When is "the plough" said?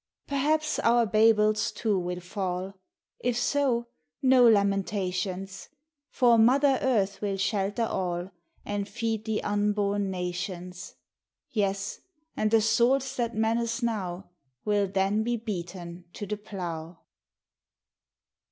16.25-16.97